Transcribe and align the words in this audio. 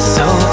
so 0.00 0.51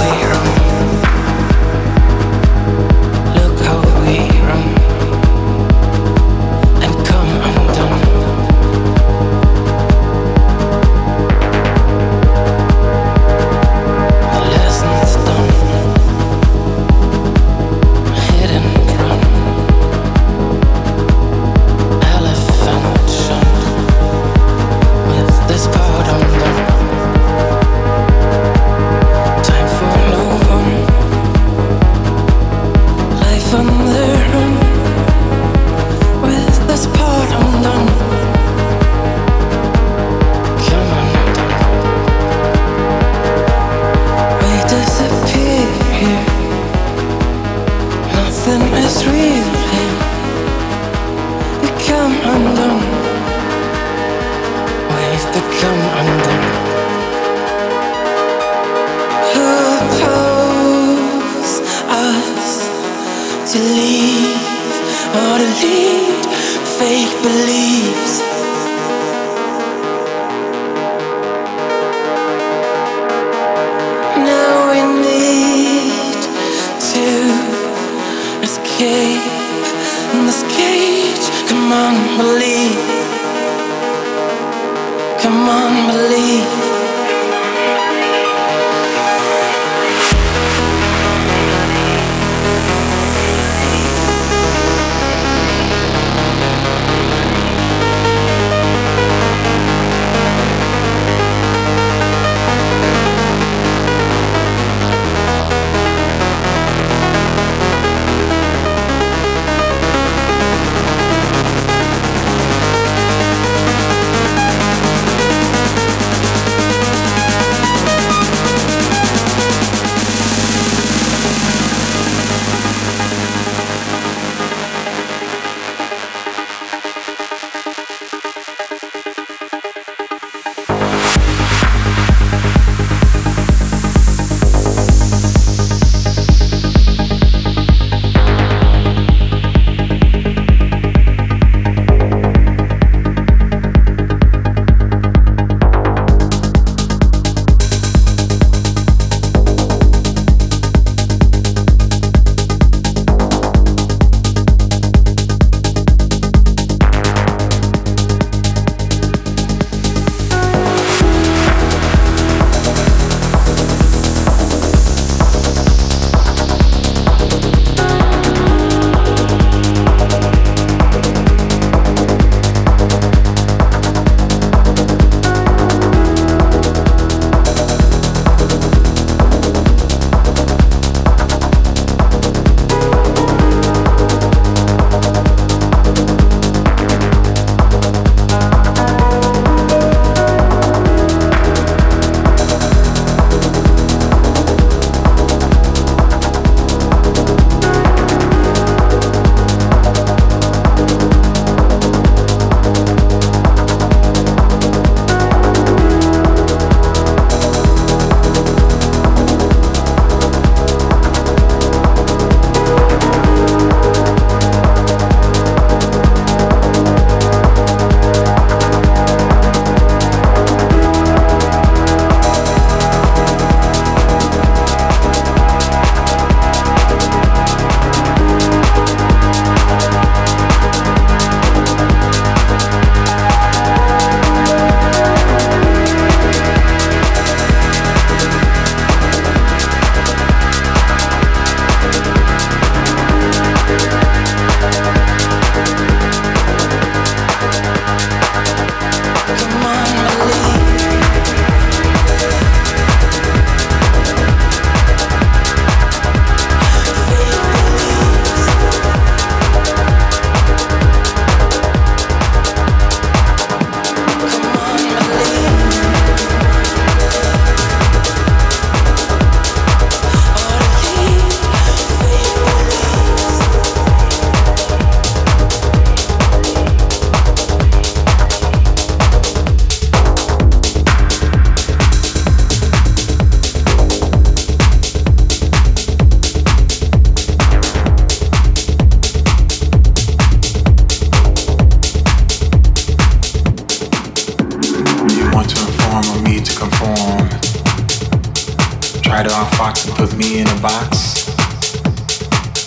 Try 299.10 299.24
to 299.24 299.30
unfox 299.30 299.88
and 299.88 299.98
put 299.98 300.16
me 300.16 300.40
in 300.40 300.48
a 300.48 300.62
box. 300.62 301.26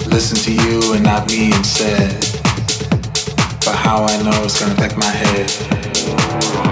Listen 0.08 0.36
to 0.38 0.52
you 0.52 0.92
and 0.92 1.04
not 1.04 1.28
me 1.28 1.52
instead. 1.52 2.20
But 3.64 3.76
how 3.76 4.02
I 4.02 4.20
know 4.24 4.42
it's 4.42 4.58
gonna 4.58 4.74
affect 4.74 4.96
my 4.98 5.04
head. 5.04 6.71